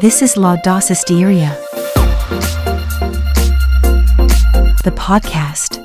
This 0.00 0.22
is 0.22 0.36
La 0.36 0.54
Dosisteria, 0.54 1.58
the 4.84 4.92
podcast. 4.92 5.78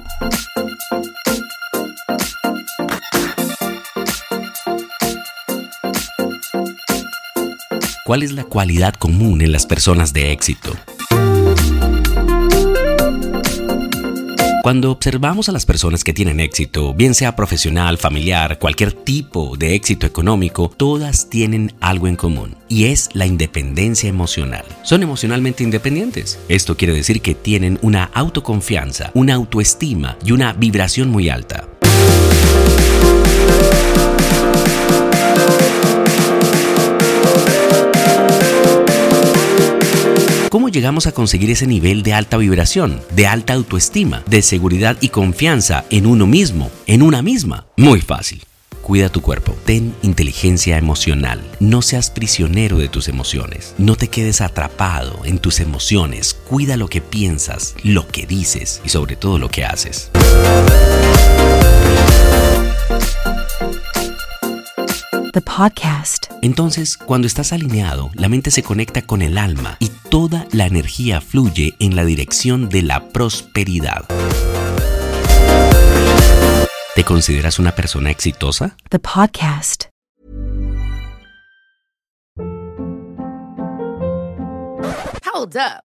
¿Cuál 8.05 8.21
es 8.21 8.33
la 8.33 8.43
cualidad 8.43 8.93
común 8.93 9.41
en 9.41 9.51
las 9.51 9.65
personas 9.65 10.13
de 10.13 10.31
éxito? 10.31 10.73
Cuando 14.63 14.91
observamos 14.91 15.49
a 15.49 15.51
las 15.51 15.65
personas 15.65 16.05
que 16.05 16.13
tienen 16.13 16.39
éxito, 16.39 16.93
bien 16.93 17.15
sea 17.15 17.35
profesional, 17.35 17.97
familiar, 17.97 18.59
cualquier 18.59 18.93
tipo 18.93 19.57
de 19.57 19.75
éxito 19.75 20.07
económico, 20.07 20.71
todas 20.77 21.29
tienen 21.29 21.73
algo 21.81 22.07
en 22.07 22.15
común 22.15 22.55
y 22.69 22.85
es 22.85 23.09
la 23.11 23.25
independencia 23.25 24.07
emocional. 24.07 24.63
Son 24.83 25.03
emocionalmente 25.03 25.65
independientes. 25.65 26.39
Esto 26.47 26.77
quiere 26.77 26.93
decir 26.93 27.19
que 27.19 27.35
tienen 27.35 27.77
una 27.81 28.05
autoconfianza, 28.05 29.11
una 29.13 29.33
autoestima 29.33 30.17
y 30.23 30.31
una 30.31 30.53
vibración 30.53 31.09
muy 31.09 31.27
alta. 31.27 31.67
Llegamos 40.73 41.05
a 41.07 41.13
conseguir 41.13 41.51
ese 41.51 41.67
nivel 41.67 42.03
de 42.03 42.13
alta 42.13 42.35
vibración, 42.37 42.99
de 43.15 43.27
alta 43.27 43.53
autoestima, 43.53 44.23
de 44.25 44.41
seguridad 44.41 44.97
y 44.99 45.09
confianza 45.09 45.85
en 45.91 46.07
uno 46.07 46.25
mismo, 46.25 46.71
en 46.87 47.03
una 47.03 47.21
misma? 47.21 47.67
Muy 47.77 48.01
fácil. 48.01 48.43
Cuida 48.81 49.07
tu 49.07 49.21
cuerpo, 49.21 49.55
ten 49.63 49.95
inteligencia 50.01 50.77
emocional, 50.77 51.41
no 51.61 51.81
seas 51.81 52.09
prisionero 52.09 52.79
de 52.79 52.89
tus 52.89 53.07
emociones, 53.07 53.75
no 53.77 53.95
te 53.95 54.09
quedes 54.09 54.41
atrapado 54.41 55.21
en 55.23 55.39
tus 55.39 55.61
emociones, 55.61 56.33
cuida 56.33 56.75
lo 56.75 56.89
que 56.89 56.99
piensas, 56.99 57.75
lo 57.83 58.07
que 58.09 58.25
dices 58.25 58.81
y 58.83 58.89
sobre 58.89 59.15
todo 59.15 59.39
lo 59.39 59.49
que 59.49 59.63
haces. 59.63 60.11
The 65.33 65.41
podcast. 65.41 66.27
Entonces, 66.43 66.95
cuando 66.95 67.25
estás 67.25 67.53
alineado, 67.53 68.11
la 68.13 68.29
mente 68.29 68.51
se 68.51 68.61
conecta 68.61 69.01
con 69.01 69.23
el 69.23 69.39
alma 69.39 69.77
y 69.79 69.89
toda 70.11 70.45
la 70.51 70.67
energía 70.67 71.21
fluye 71.21 71.73
en 71.79 71.95
la 71.95 72.05
dirección 72.05 72.69
de 72.69 72.83
la 72.83 73.09
prosperidad. 73.09 74.05
¿Te 76.93 77.03
consideras 77.03 77.57
una 77.57 77.73
persona 77.73 78.11
exitosa? 78.11 78.77
The 78.91 78.99
podcast. 78.99 79.85
Hold 85.33 85.55
up. 85.57 85.92